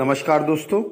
[0.00, 0.82] नमस्कार दोस्तों।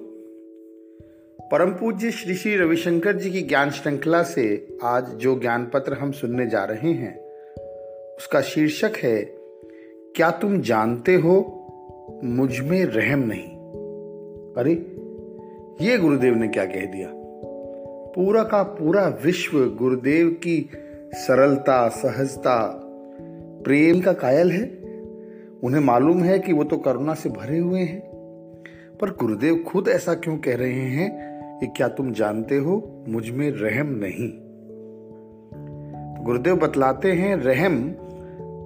[1.48, 6.12] परम पूज्य श्री श्री रविशंकर जी की ज्ञान श्रृंखला से आज जो ज्ञान पत्र हम
[6.12, 7.18] सुनने जा रहे हैं,
[8.16, 9.22] उसका शीर्षक है,
[10.16, 11.66] क्या तुम जानते हो,
[12.24, 13.48] मुझमें रहम नहीं?
[14.54, 14.72] अरे,
[15.90, 17.08] ये गुरुदेव ने क्या कह दिया?
[18.16, 20.70] पूरा का पूरा विश्व गुरुदेव की
[21.14, 22.80] सरलता, सहजता,
[23.64, 24.82] प्रेम का कायल है।
[25.64, 28.11] उन्हें मालूम है कि वो तो करुणा से भरे हुए हैं।
[29.02, 33.86] पर गुरुदेव खुद ऐसा क्यों कह रहे हैं कि क्या तुम जानते हो, मुझमें रहम
[33.86, 34.32] नहीं?
[36.24, 37.90] गुरुदेव बतलाते हैं, रहम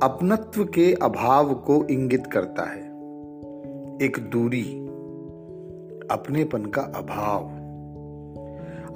[0.03, 2.83] अपनत्व के अभाव को इंगित करता है।
[4.03, 4.63] एक दूरी,
[6.11, 7.45] अपनेपन का अभाव।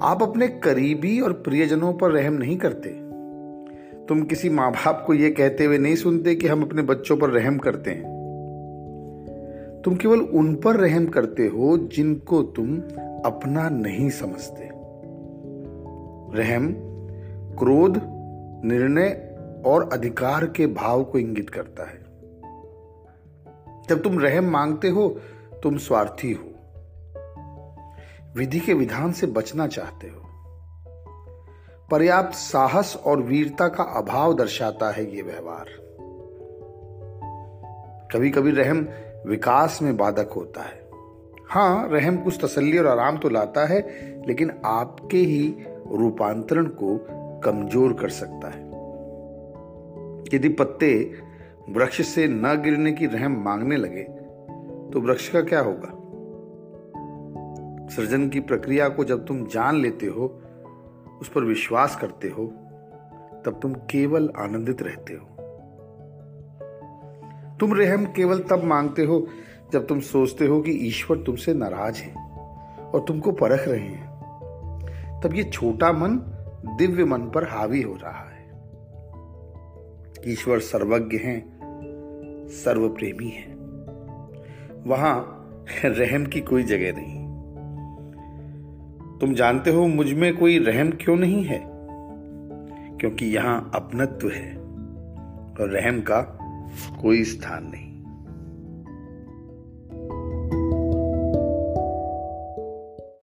[0.01, 2.89] आप अपने करीबी और प्रियजनों पर रहम नहीं करते।
[4.05, 7.29] तुम किसी माँ बाप को यह कहते हुए नहीं सुनते कि हम अपने बच्चों पर
[7.29, 8.10] रहम करते हैं।
[9.85, 12.77] तुम केवल उन पर रहम करते हो जिनको तुम
[13.25, 14.69] अपना नहीं समझते।
[16.37, 16.75] रहम,
[17.57, 18.01] क्रोध,
[18.65, 22.01] निर्णय और अधिकार के भाव को इंगित करता है।
[23.89, 25.09] जब तुम रहम मांगते हो,
[25.63, 26.47] तुम स्वार्थी हो।
[28.37, 30.21] विधि के विधान से बचना चाहते हो।
[31.91, 35.65] पर्याप्त साहस और वीरता का अभाव दर्शाता है यह व्यवहार।
[38.13, 38.87] कभी कभी रहम
[39.27, 40.79] विकास में बाधक होता है।
[41.49, 43.79] हाँ रहम कुछ तसल्ली और आराम तो लाता है,
[44.27, 45.55] लेकिन आपके ही
[45.91, 46.97] रूपांतरण को
[47.43, 48.59] कमज़ोर कर सकता है।
[50.33, 50.93] यदि पत्ते
[51.69, 54.03] वृक्ष से न गिरने की रहम मांगने लगे
[54.93, 55.97] तो वृक्ष का क्या होगा?
[57.87, 60.25] सृजन की प्रक्रिया को जब तुम जान लेते हो,
[61.21, 62.45] उस पर विश्वास करते हो,
[63.45, 65.27] तब तुम केवल आनंदित रहते हो।
[67.61, 69.27] तुम रहम केवल तब मांगते हो
[69.73, 72.13] जब तुम सोचते हो कि ईश्वर तुमसे नाराज़ है
[72.79, 74.07] और तुमको परख रहे हैं।
[75.23, 76.09] तब ये छोटा मन
[76.77, 78.49] दिव्य मन पर हावी हो रहा है।
[80.31, 81.59] ईश्वर सर्वज्ञ हैं
[82.47, 83.53] सर्व प्रेमी है।
[84.87, 85.47] वहाँ
[85.85, 87.21] रहम की कोई जगह नहीं।
[89.19, 91.63] तुम जानते हो मुझमें कोई रहम क्यों नहीं है?
[92.97, 94.57] क्योंकि यहाँ अपनत्व है
[95.59, 96.37] और रहम का
[97.01, 97.90] कोई स्थान नहीं।